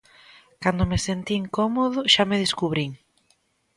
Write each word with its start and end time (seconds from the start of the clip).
Cando 0.63 0.83
me 0.91 0.97
sentín 1.07 1.43
cómodo 1.57 1.99
xa 2.13 2.23
me 2.29 2.37
descubrín. 2.43 2.91